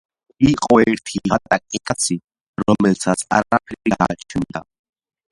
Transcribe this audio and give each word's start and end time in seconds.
იყო 0.51 0.77
ერთი 0.83 1.19
ღატაკი 1.33 1.81
კაცი, 1.89 2.17
რომელსაც 2.63 3.21
არაფერი 3.41 3.93
გააჩნდა. 3.99 4.63